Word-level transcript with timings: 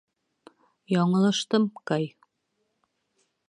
Яңылыштым, 0.93 1.69
Кай. 1.91 2.11